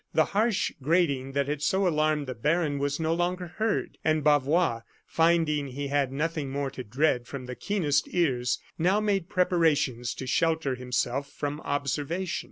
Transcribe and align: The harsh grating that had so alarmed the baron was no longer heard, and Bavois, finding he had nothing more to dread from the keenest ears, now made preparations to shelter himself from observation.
The 0.15 0.25
harsh 0.33 0.71
grating 0.81 1.33
that 1.33 1.47
had 1.47 1.61
so 1.61 1.87
alarmed 1.87 2.25
the 2.25 2.33
baron 2.33 2.79
was 2.79 2.99
no 2.99 3.13
longer 3.13 3.45
heard, 3.59 3.99
and 4.03 4.23
Bavois, 4.23 4.81
finding 5.05 5.67
he 5.67 5.89
had 5.89 6.11
nothing 6.11 6.49
more 6.49 6.71
to 6.71 6.83
dread 6.83 7.27
from 7.27 7.45
the 7.45 7.53
keenest 7.53 8.07
ears, 8.11 8.57
now 8.79 8.99
made 8.99 9.29
preparations 9.29 10.15
to 10.15 10.25
shelter 10.25 10.73
himself 10.73 11.31
from 11.31 11.61
observation. 11.61 12.39